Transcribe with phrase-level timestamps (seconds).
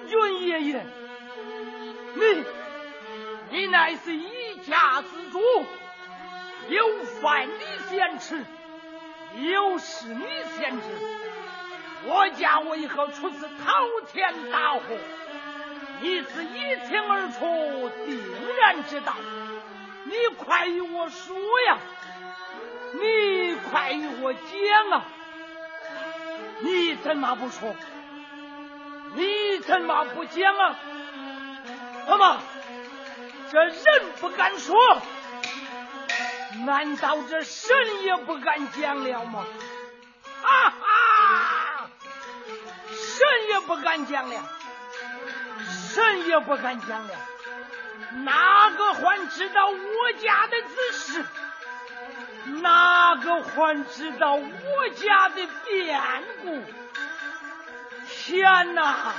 [0.00, 0.86] 君爷爷，
[2.14, 2.44] 你
[3.50, 5.40] 你乃是一家之主，
[6.68, 8.44] 有饭你先吃，
[9.36, 10.24] 有事你
[10.56, 10.82] 先知。
[12.06, 13.74] 我家为何出此滔
[14.12, 14.80] 天大祸？
[16.00, 18.20] 你自一清二楚，定
[18.60, 19.14] 然知道。
[20.04, 21.78] 你快与我说呀！
[22.94, 25.04] 你快与我讲啊！
[26.60, 27.74] 你怎么不说？
[29.14, 30.76] 你怎么不讲啊？
[32.06, 32.40] 怎么？
[33.50, 34.76] 这人不敢说，
[36.66, 39.46] 难道这神也不敢讲了吗？
[40.42, 41.90] 哈哈！
[42.90, 44.42] 神也不敢讲了，
[45.94, 47.14] 神也不敢讲了。
[48.22, 51.24] 哪个还知道我家的子事？
[52.60, 56.00] 哪个还知道我家的变
[56.42, 56.62] 故？
[58.28, 59.14] 天哪！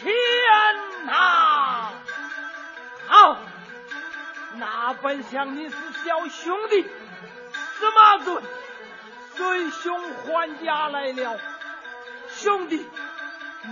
[0.00, 0.14] 天
[1.04, 1.92] 哪！
[3.06, 3.36] 好，
[4.54, 6.82] 那本想你是小兄弟，
[7.52, 8.42] 司马尊
[9.34, 11.38] 随兄还家来了。
[12.30, 12.88] 兄弟，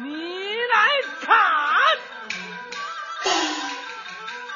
[0.03, 0.89] 你来
[1.23, 1.35] 看，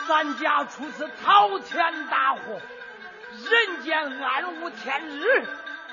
[0.07, 2.61] 咱家出此滔天大祸，
[3.49, 5.47] 人间暗无天日。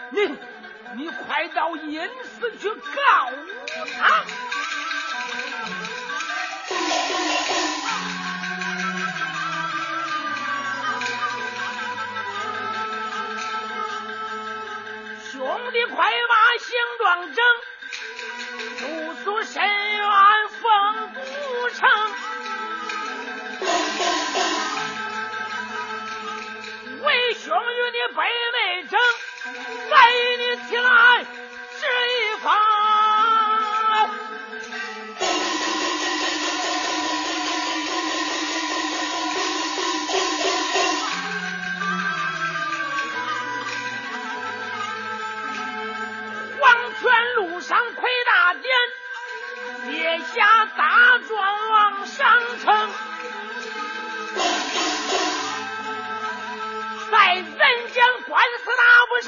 [0.09, 0.38] 你。
[0.94, 2.81] 你快到阴司去告
[3.97, 4.23] 他！
[15.31, 17.44] 兄弟，快把形状整，
[18.79, 20.01] 速速申冤
[20.50, 20.62] 奉
[21.13, 21.19] 古
[21.72, 21.90] 城。
[27.03, 28.22] 为兄与你背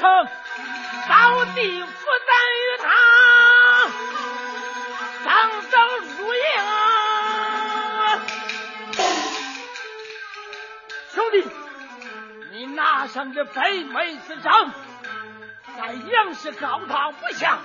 [0.00, 1.88] 到地府
[2.26, 2.88] 咱与他
[5.24, 5.28] 上
[5.70, 5.76] 等
[6.06, 6.40] 输赢。
[11.10, 11.36] 兄弟，
[12.52, 14.70] 你拿上这北美之章，
[15.76, 17.58] 在阳世告他不下，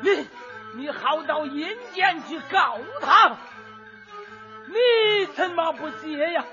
[0.00, 0.26] 你
[0.74, 3.36] 你好到阴间去告他，
[4.66, 6.44] 你怎么不接呀？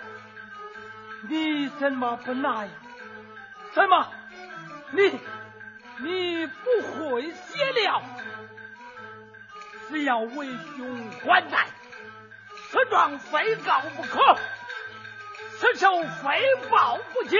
[1.29, 2.71] 你怎么不拿呀？
[3.73, 4.07] 怎么？
[4.91, 5.19] 你
[5.99, 8.01] 你不会写了？
[9.89, 11.67] 只要为兄还债，
[12.71, 14.35] 此状非告不可，
[15.59, 17.37] 此仇非报不结。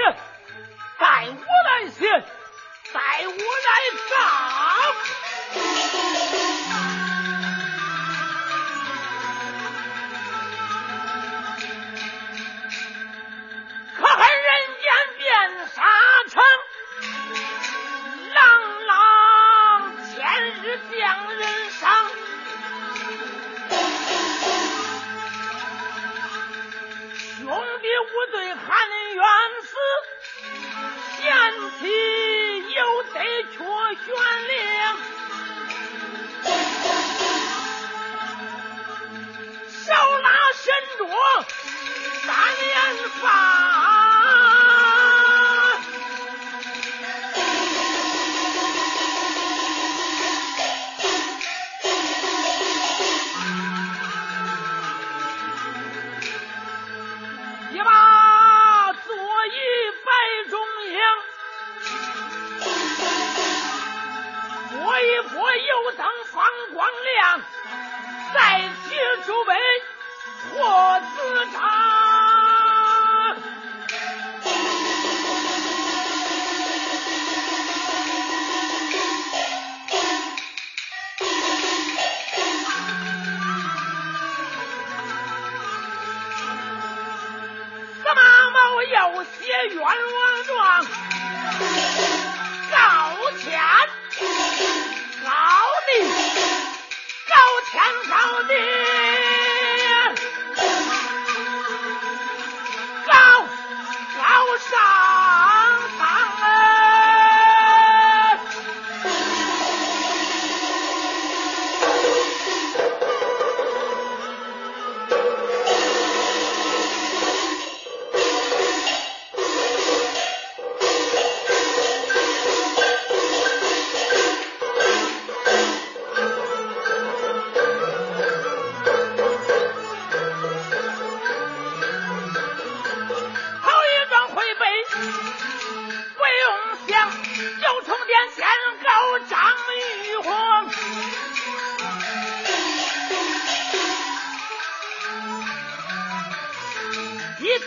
[0.99, 1.35] 待我
[1.65, 2.07] 来写，
[2.93, 3.69] 待我来
[4.11, 4.13] 告。
[89.73, 89.89] 冤枉
[90.45, 92.14] 状，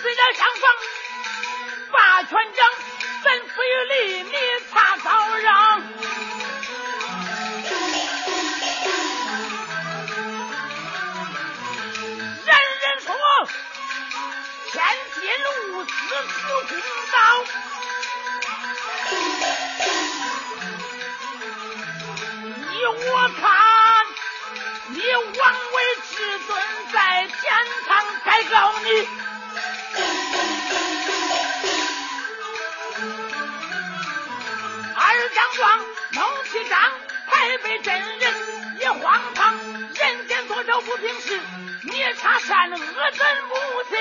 [0.00, 0.62] 虽然上访，
[1.90, 2.58] 把权掌，
[3.24, 4.32] 怎不与黎民
[4.70, 5.10] 怕遭
[5.40, 5.82] 殃？
[12.44, 12.50] 人
[12.80, 13.10] 人说，
[14.72, 14.76] 天
[15.16, 15.48] 理路
[15.84, 15.90] 子
[16.46, 16.72] 不公
[17.12, 17.16] 道。
[22.70, 23.06] 你我
[23.40, 23.42] 看，
[24.90, 24.96] 你
[25.38, 25.42] 王
[25.72, 25.76] 位
[26.08, 26.48] 至尊
[26.92, 26.96] 在
[27.26, 27.36] 天
[27.88, 27.90] 堂，
[28.24, 28.86] 该告你。
[35.34, 35.78] 张壮，
[36.12, 36.80] 弄起仗，
[37.26, 38.34] 还被真人
[38.80, 39.56] 也荒唐，
[39.94, 41.40] 人间多少不平事，
[41.82, 42.86] 你查善恶怎
[43.48, 43.54] 不
[43.88, 43.96] 情？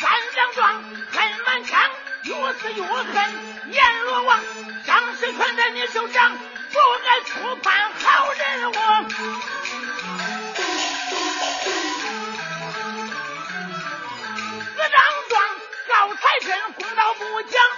[0.00, 1.90] 三张壮，恨满腔，
[2.24, 4.40] 越死越恨，阎罗王，
[4.86, 6.38] 张世权在你手上。
[17.48, 17.69] down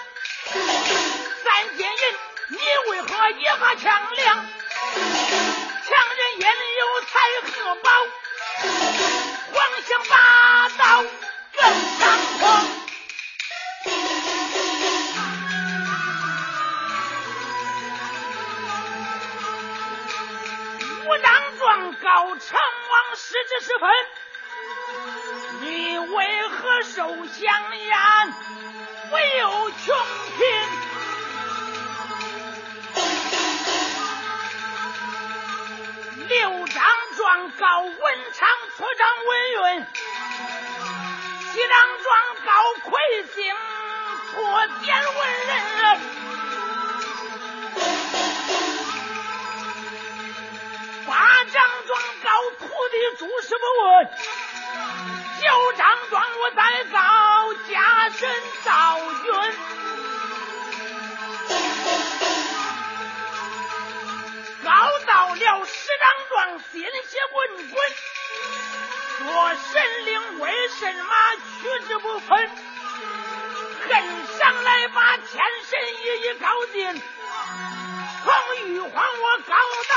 [29.35, 29.97] 六穷
[30.37, 30.45] 平
[36.29, 36.85] 六张
[37.17, 37.93] 状告文
[38.35, 39.87] 昌错张文运
[41.51, 42.13] 七张状
[42.45, 42.51] 告
[42.91, 42.91] 魁
[43.35, 43.37] 星
[44.31, 46.32] 错点文人。
[70.79, 71.15] 神马
[71.61, 72.51] 取之不分，
[73.89, 73.91] 恨
[74.39, 77.03] 上来把天神一一搞定，
[78.25, 79.55] 黄玉皇我搞
[79.91, 79.95] 到。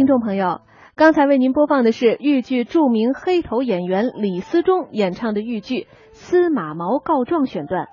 [0.00, 0.62] 听众朋友，
[0.96, 5.80] 刚才为您播放的是豫剧著名黑头演员李思忠演唱的豫剧
[6.14, 7.86] 《司马毛告状》选段。